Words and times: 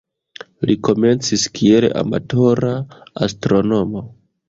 Li 0.69 0.75
komencis 0.87 1.45
kiel 1.59 1.87
amatora 2.01 2.75
astronomo. 3.29 4.09